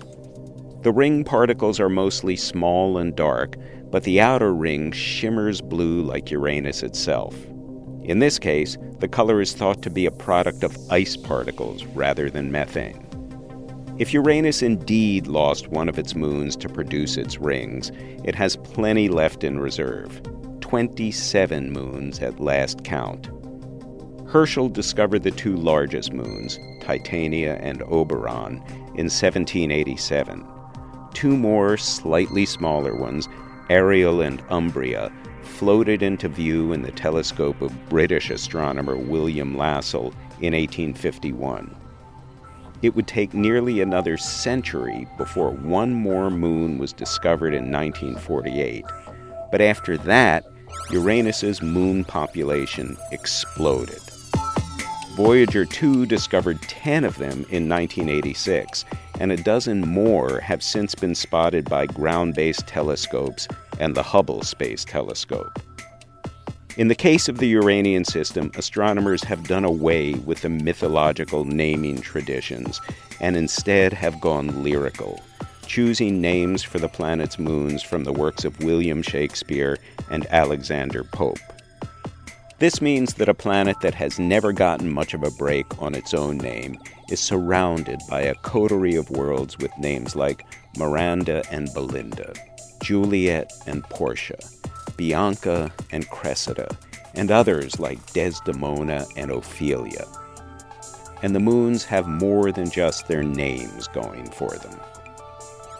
The 0.81 0.93
ring 0.93 1.25
particles 1.25 1.79
are 1.81 1.89
mostly 1.89 2.37
small 2.37 2.97
and 2.97 3.13
dark, 3.13 3.57
but 3.91 4.03
the 4.03 4.21
outer 4.21 4.53
ring 4.53 4.93
shimmers 4.93 5.59
blue 5.59 6.01
like 6.01 6.31
Uranus 6.31 6.83
itself. 6.83 7.35
In 8.03 8.19
this 8.19 8.39
case, 8.39 8.77
the 8.99 9.09
color 9.09 9.41
is 9.41 9.53
thought 9.53 9.81
to 9.81 9.89
be 9.89 10.05
a 10.05 10.11
product 10.11 10.63
of 10.63 10.77
ice 10.89 11.17
particles 11.17 11.83
rather 11.87 12.29
than 12.29 12.49
methane. 12.49 13.03
If 13.97 14.13
Uranus 14.13 14.61
indeed 14.61 15.27
lost 15.27 15.67
one 15.67 15.89
of 15.89 15.99
its 15.99 16.15
moons 16.15 16.55
to 16.57 16.69
produce 16.69 17.17
its 17.17 17.39
rings, 17.39 17.91
it 18.23 18.35
has 18.35 18.55
plenty 18.55 19.09
left 19.09 19.43
in 19.43 19.59
reserve 19.59 20.21
27 20.61 21.71
moons 21.71 22.19
at 22.19 22.39
last 22.39 22.85
count. 22.85 23.29
Herschel 24.29 24.69
discovered 24.69 25.23
the 25.23 25.31
two 25.31 25.55
largest 25.55 26.13
moons, 26.13 26.59
Titania 26.81 27.55
and 27.61 27.81
Oberon, 27.83 28.61
in 28.95 29.09
1787 29.09 30.45
two 31.17 31.35
more 31.35 31.77
slightly 31.77 32.45
smaller 32.45 32.93
ones, 32.93 33.27
Ariel 33.71 34.21
and 34.21 34.39
Umbriel, 34.49 35.11
floated 35.41 36.03
into 36.03 36.29
view 36.29 36.73
in 36.73 36.83
the 36.83 36.91
telescope 36.91 37.59
of 37.59 37.89
British 37.89 38.29
astronomer 38.29 38.95
William 38.95 39.55
Lassell 39.55 40.13
in 40.41 40.53
1851. 40.53 41.75
It 42.83 42.95
would 42.95 43.07
take 43.07 43.33
nearly 43.33 43.81
another 43.81 44.15
century 44.15 45.07
before 45.17 45.49
one 45.49 45.91
more 45.91 46.29
moon 46.29 46.77
was 46.77 46.93
discovered 46.93 47.55
in 47.55 47.71
1948. 47.71 48.85
But 49.49 49.61
after 49.61 49.97
that, 49.97 50.45
Uranus's 50.91 51.63
moon 51.63 52.03
population 52.03 52.95
exploded. 53.11 54.06
Voyager 55.17 55.65
2 55.65 56.05
discovered 56.05 56.61
10 56.61 57.03
of 57.03 57.17
them 57.17 57.43
in 57.49 57.67
1986, 57.67 58.85
and 59.19 59.31
a 59.31 59.37
dozen 59.37 59.81
more 59.81 60.39
have 60.41 60.61
since 60.61 60.93
been 60.93 61.15
spotted 61.15 61.67
by 61.67 61.87
ground 61.87 62.35
based 62.35 62.67
telescopes 62.67 63.47
and 63.79 63.95
the 63.95 64.03
Hubble 64.03 64.43
Space 64.43 64.85
Telescope. 64.85 65.57
In 66.77 66.87
the 66.87 66.93
case 66.93 67.27
of 67.27 67.39
the 67.39 67.47
Uranian 67.47 68.05
system, 68.05 68.51
astronomers 68.57 69.23
have 69.23 69.47
done 69.47 69.65
away 69.65 70.13
with 70.13 70.43
the 70.43 70.49
mythological 70.49 71.45
naming 71.45 71.99
traditions 71.99 72.79
and 73.19 73.35
instead 73.35 73.93
have 73.93 74.21
gone 74.21 74.63
lyrical, 74.63 75.19
choosing 75.65 76.21
names 76.21 76.61
for 76.61 76.77
the 76.77 76.89
planet's 76.89 77.39
moons 77.39 77.81
from 77.81 78.03
the 78.03 78.13
works 78.13 78.45
of 78.45 78.63
William 78.63 79.01
Shakespeare 79.01 79.79
and 80.11 80.27
Alexander 80.27 81.03
Pope. 81.03 81.39
This 82.59 82.81
means 82.81 83.13
that 83.15 83.29
a 83.29 83.35
planet 83.35 83.81
that 83.81 83.93
has 83.93 84.17
never 84.17 84.51
gotten 84.51 84.91
much 84.91 85.13
of 85.13 85.23
a 85.23 85.29
break 85.29 85.79
on 85.79 85.93
its 85.93 86.15
own 86.15 86.39
name 86.39 86.79
is 87.07 87.19
surrounded 87.19 87.99
by 88.09 88.21
a 88.21 88.35
coterie 88.35 88.95
of 88.95 89.11
worlds 89.11 89.59
with 89.59 89.77
names 89.77 90.15
like 90.15 90.43
Miranda 90.75 91.43
and 91.51 91.71
Belinda, 91.75 92.33
Juliet 92.81 93.53
and 93.67 93.83
Portia, 93.83 94.39
Bianca 94.95 95.71
and 95.91 96.09
Cressida, 96.09 96.75
and 97.13 97.29
others 97.29 97.79
like 97.79 98.13
Desdemona 98.13 99.05
and 99.15 99.29
Ophelia. 99.29 100.07
And 101.21 101.35
the 101.35 101.39
moons 101.39 101.83
have 101.83 102.07
more 102.07 102.51
than 102.51 102.71
just 102.71 103.07
their 103.07 103.23
names 103.23 103.87
going 103.87 104.31
for 104.31 104.49
them. 104.49 104.79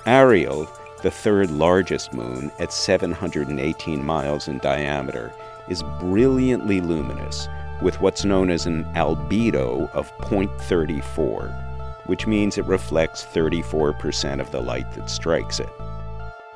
Ariel, 0.05 0.71
the 1.01 1.11
third 1.11 1.49
largest 1.49 2.13
moon 2.13 2.51
at 2.59 2.71
718 2.71 4.05
miles 4.05 4.47
in 4.47 4.59
diameter, 4.59 5.33
is 5.69 5.83
brilliantly 5.99 6.81
luminous 6.81 7.47
with 7.81 7.99
what's 8.01 8.25
known 8.25 8.49
as 8.49 8.65
an 8.65 8.85
albedo 8.95 9.89
of 9.93 10.11
0.34, 10.17 12.07
which 12.07 12.25
means 12.27 12.57
it 12.57 12.65
reflects 12.65 13.25
34% 13.25 14.39
of 14.39 14.51
the 14.51 14.61
light 14.61 14.91
that 14.93 15.09
strikes 15.09 15.59
it. 15.59 15.69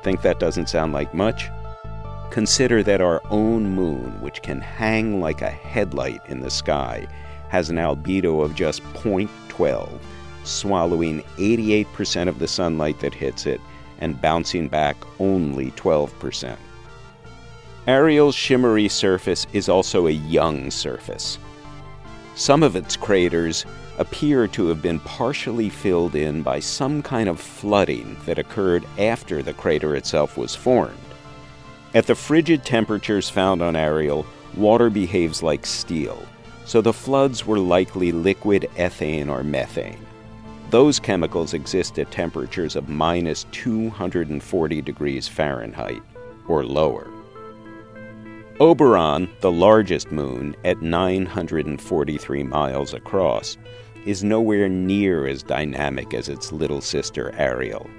Think 0.02 0.22
that 0.22 0.40
doesn't 0.40 0.68
sound 0.68 0.92
like 0.92 1.14
much? 1.14 1.50
Consider 2.30 2.82
that 2.82 3.00
our 3.00 3.22
own 3.30 3.70
moon, 3.70 4.20
which 4.20 4.42
can 4.42 4.60
hang 4.60 5.20
like 5.20 5.42
a 5.42 5.50
headlight 5.50 6.22
in 6.26 6.40
the 6.40 6.50
sky, 6.50 7.06
has 7.50 7.68
an 7.68 7.76
albedo 7.76 8.42
of 8.42 8.54
just 8.54 8.82
0.12, 8.94 9.88
swallowing 10.44 11.22
88% 11.36 12.28
of 12.28 12.38
the 12.38 12.48
sunlight 12.48 12.98
that 13.00 13.14
hits 13.14 13.46
it 13.46 13.60
and 13.98 14.20
bouncing 14.20 14.66
back 14.66 14.96
only 15.20 15.70
12%. 15.72 16.56
Ariel's 17.88 18.36
shimmery 18.36 18.88
surface 18.88 19.44
is 19.52 19.68
also 19.68 20.06
a 20.06 20.12
young 20.12 20.70
surface. 20.70 21.38
Some 22.36 22.62
of 22.62 22.76
its 22.76 22.96
craters 22.96 23.66
appear 23.98 24.46
to 24.48 24.68
have 24.68 24.80
been 24.80 25.00
partially 25.00 25.68
filled 25.68 26.14
in 26.14 26.42
by 26.42 26.60
some 26.60 27.02
kind 27.02 27.28
of 27.28 27.40
flooding 27.40 28.16
that 28.24 28.38
occurred 28.38 28.84
after 28.98 29.42
the 29.42 29.52
crater 29.52 29.96
itself 29.96 30.36
was 30.36 30.54
formed. 30.54 30.96
At 31.92 32.06
the 32.06 32.14
frigid 32.14 32.64
temperatures 32.64 33.28
found 33.28 33.60
on 33.60 33.74
Ariel, 33.74 34.24
water 34.56 34.88
behaves 34.88 35.42
like 35.42 35.66
steel, 35.66 36.22
so 36.64 36.80
the 36.80 36.92
floods 36.92 37.44
were 37.44 37.58
likely 37.58 38.12
liquid 38.12 38.70
ethane 38.76 39.28
or 39.28 39.42
methane. 39.42 40.06
Those 40.70 41.00
chemicals 41.00 41.52
exist 41.52 41.98
at 41.98 42.12
temperatures 42.12 42.76
of 42.76 42.88
minus 42.88 43.44
240 43.50 44.80
degrees 44.82 45.26
Fahrenheit 45.26 46.02
or 46.46 46.64
lower. 46.64 47.11
Oberon, 48.62 49.28
the 49.40 49.50
largest 49.50 50.12
moon 50.12 50.54
at 50.64 50.82
943 50.82 52.44
miles 52.44 52.94
across, 52.94 53.58
is 54.06 54.22
nowhere 54.22 54.68
near 54.68 55.26
as 55.26 55.42
dynamic 55.42 56.14
as 56.14 56.28
its 56.28 56.52
little 56.52 56.80
sister 56.80 57.34
Ariel. 57.36 57.90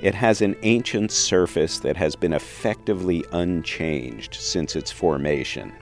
It 0.00 0.14
has 0.14 0.42
an 0.42 0.54
ancient 0.62 1.10
surface 1.10 1.80
that 1.80 1.96
has 1.96 2.14
been 2.14 2.34
effectively 2.34 3.24
unchanged 3.32 4.36
since 4.36 4.76
its 4.76 4.92
formation. 4.92 5.72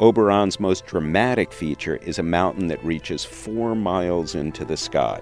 Oberon's 0.00 0.60
most 0.60 0.86
dramatic 0.86 1.52
feature 1.52 1.96
is 1.96 2.20
a 2.20 2.22
mountain 2.22 2.68
that 2.68 2.84
reaches 2.84 3.24
four 3.24 3.74
miles 3.74 4.36
into 4.36 4.64
the 4.64 4.76
sky. 4.76 5.20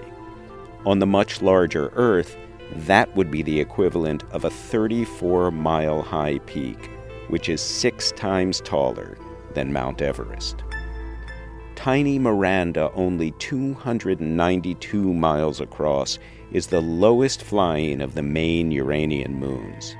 On 0.84 0.98
the 0.98 1.06
much 1.06 1.40
larger 1.40 1.90
Earth, 1.94 2.36
that 2.84 3.16
would 3.16 3.30
be 3.30 3.40
the 3.40 3.58
equivalent 3.58 4.24
of 4.30 4.44
a 4.44 4.50
34 4.50 5.50
mile 5.52 6.02
high 6.02 6.38
peak 6.44 6.90
which 7.28 7.48
is 7.48 7.60
six 7.60 8.12
times 8.12 8.60
taller 8.60 9.18
than 9.54 9.72
Mount 9.72 10.02
Everest. 10.02 10.62
Tiny 11.74 12.18
Miranda, 12.18 12.90
only 12.94 13.32
292 13.32 15.14
miles 15.14 15.60
across, 15.60 16.18
is 16.52 16.68
the 16.68 16.80
lowest 16.80 17.42
flying 17.42 18.00
of 18.00 18.14
the 18.14 18.22
main 18.22 18.70
Uranian 18.70 19.34
moons. 19.34 19.96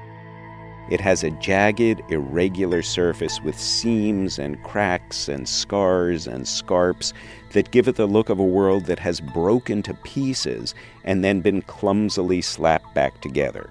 It 0.89 1.01
has 1.01 1.25
a 1.25 1.31
jagged, 1.33 2.01
irregular 2.11 2.81
surface 2.81 3.41
with 3.41 3.59
seams 3.59 4.39
and 4.39 4.62
cracks 4.62 5.29
and 5.29 5.49
scars 5.49 6.29
and 6.29 6.47
scarps 6.47 7.12
that 7.53 7.73
give 7.73 7.89
it 7.89 7.97
the 7.97 8.07
look 8.07 8.29
of 8.29 8.39
a 8.39 8.45
world 8.45 8.85
that 8.85 9.01
has 9.01 9.21
broken 9.21 9.83
to 9.83 9.95
pieces 9.95 10.75
and 11.03 11.25
then 11.25 11.41
been 11.41 11.62
clumsily 11.62 12.41
slapped 12.41 12.95
back 12.95 13.21
together 13.21 13.69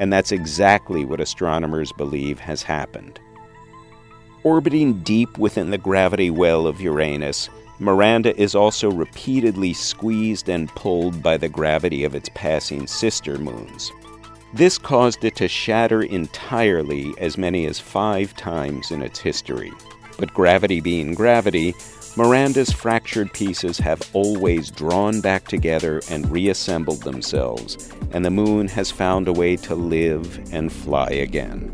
and 0.00 0.10
that's 0.10 0.32
exactly 0.32 1.04
what 1.04 1.20
astronomers 1.20 1.92
believe 1.92 2.40
has 2.40 2.62
happened. 2.62 3.20
Orbiting 4.42 5.02
deep 5.02 5.36
within 5.36 5.70
the 5.70 5.78
gravity 5.78 6.30
well 6.30 6.66
of 6.66 6.80
Uranus, 6.80 7.50
Miranda 7.78 8.34
is 8.40 8.54
also 8.54 8.90
repeatedly 8.90 9.74
squeezed 9.74 10.48
and 10.48 10.70
pulled 10.70 11.22
by 11.22 11.36
the 11.36 11.50
gravity 11.50 12.02
of 12.04 12.14
its 12.14 12.30
passing 12.34 12.86
sister 12.86 13.36
moons. 13.36 13.92
This 14.54 14.78
caused 14.78 15.22
it 15.22 15.36
to 15.36 15.48
shatter 15.48 16.02
entirely 16.02 17.12
as 17.18 17.36
many 17.36 17.66
as 17.66 17.78
five 17.78 18.34
times 18.34 18.90
in 18.90 19.02
its 19.02 19.20
history. 19.20 19.70
But 20.18 20.32
gravity 20.32 20.80
being 20.80 21.14
gravity, 21.14 21.74
Miranda's 22.16 22.72
fractured 22.72 23.32
pieces 23.32 23.78
have 23.78 24.02
always 24.12 24.70
drawn 24.70 25.20
back 25.20 25.46
together 25.46 26.02
and 26.10 26.28
reassembled 26.28 27.02
themselves, 27.04 27.88
and 28.10 28.24
the 28.24 28.30
moon 28.30 28.66
has 28.66 28.90
found 28.90 29.28
a 29.28 29.32
way 29.32 29.54
to 29.56 29.76
live 29.76 30.52
and 30.52 30.72
fly 30.72 31.08
again. 31.08 31.70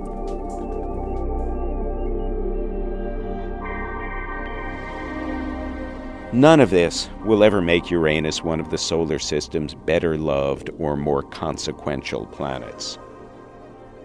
None 6.35 6.61
of 6.61 6.68
this 6.68 7.09
will 7.25 7.42
ever 7.42 7.62
make 7.62 7.90
Uranus 7.90 8.44
one 8.44 8.61
of 8.61 8.68
the 8.68 8.77
solar 8.77 9.18
system's 9.18 9.72
better 9.72 10.18
loved 10.18 10.68
or 10.79 10.99
more 10.99 11.22
consequential 11.22 12.27
planets. 12.27 12.99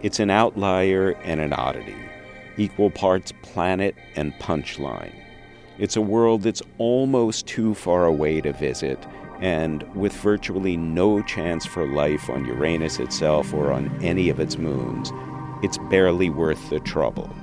It's 0.02 0.22
an 0.22 0.30
outlier 0.30 1.12
and 1.24 1.42
an 1.42 1.52
oddity, 1.52 1.98
equal 2.56 2.90
parts 2.90 3.34
planet 3.42 3.96
and 4.16 4.32
punchline. 4.36 5.14
It's 5.82 5.96
a 5.96 6.02
world 6.02 6.44
that's 6.44 6.62
almost 6.78 7.48
too 7.48 7.74
far 7.74 8.06
away 8.06 8.40
to 8.42 8.54
visit, 8.54 9.00
and 9.40 9.82
with 9.96 10.14
virtually 10.14 10.78
no 10.78 11.24
chance 11.24 11.66
for 11.66 11.88
life 11.88 12.30
on 12.30 12.46
Uranus 12.46 13.00
itself 13.00 13.52
or 13.52 13.72
on 13.74 13.90
any 14.00 14.30
of 14.30 14.40
its 14.40 14.60
moons, 14.60 15.12
it's 15.64 15.80
barely 15.90 16.30
worth 16.30 16.70
the 16.70 16.82
trouble. 16.82 17.36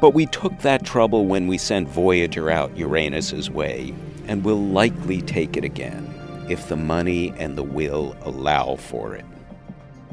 But 0.00 0.14
we 0.14 0.26
took 0.26 0.58
that 0.62 0.84
trouble 0.84 1.26
when 1.26 1.46
we 1.46 1.58
sent 1.58 1.86
Voyager 1.86 2.50
out 2.50 2.76
Uranus's 2.76 3.52
way, 3.52 3.94
and 4.26 4.42
we'll 4.42 4.66
likely 4.66 5.22
take 5.22 5.56
it 5.56 5.62
again 5.62 6.12
if 6.50 6.68
the 6.68 6.74
money 6.74 7.32
and 7.38 7.56
the 7.56 7.62
will 7.62 8.16
allow 8.22 8.74
for 8.74 9.14
it. 9.14 9.24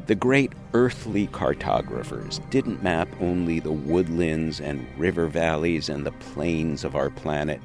The 0.06 0.14
great 0.14 0.54
earthly 0.74 1.28
cartographers 1.28 2.40
didn't 2.50 2.82
map 2.82 3.08
only 3.22 3.60
the 3.60 3.72
woodlands 3.72 4.60
and 4.60 4.88
river 4.98 5.28
valleys 5.28 5.90
and 5.90 6.06
the 6.06 6.12
plains 6.14 6.84
of 6.84 6.96
our 6.96 7.10
planet. 7.12 7.62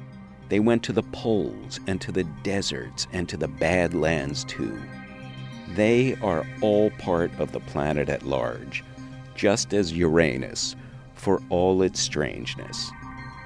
They 0.49 0.59
went 0.59 0.83
to 0.83 0.93
the 0.93 1.03
poles 1.03 1.79
and 1.87 1.99
to 2.01 2.11
the 2.11 2.23
deserts 2.43 3.07
and 3.11 3.27
to 3.29 3.37
the 3.37 3.47
badlands 3.47 4.43
too. 4.43 4.79
They 5.75 6.15
are 6.21 6.45
all 6.61 6.89
part 6.91 7.31
of 7.39 7.51
the 7.51 7.59
planet 7.59 8.09
at 8.09 8.25
large, 8.25 8.83
just 9.35 9.73
as 9.73 9.93
Uranus, 9.93 10.75
for 11.15 11.41
all 11.49 11.81
its 11.81 11.99
strangeness, 11.99 12.91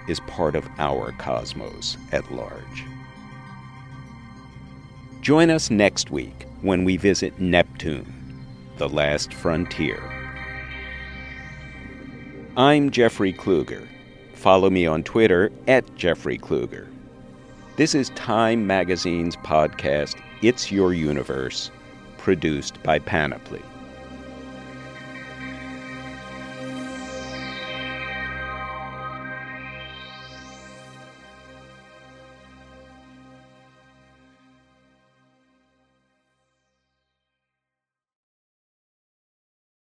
is 0.07 0.19
part 0.21 0.55
of 0.55 0.67
our 0.77 1.11
cosmos 1.13 1.97
at 2.11 2.29
large. 2.31 2.85
Join 5.21 5.49
us 5.49 5.69
next 5.69 6.11
week 6.11 6.45
when 6.61 6.83
we 6.83 6.97
visit 6.97 7.39
Neptune 7.39 8.22
the 8.77 8.89
Last 8.89 9.33
Frontier. 9.33 10.01
I'm 12.57 12.89
Jeffrey 12.89 13.31
Kluger. 13.31 13.87
Follow 14.33 14.69
me 14.69 14.87
on 14.87 15.03
Twitter 15.03 15.51
at 15.67 15.95
Jeffrey 15.95 16.39
Kluger. 16.39 16.87
This 17.75 17.93
is 17.93 18.09
Time 18.11 18.65
Magazine's 18.65 19.35
podcast, 19.37 20.15
It's 20.41 20.71
Your 20.71 20.93
Universe, 20.93 21.69
produced 22.17 22.81
by 22.83 22.97
Panoply. 22.99 23.61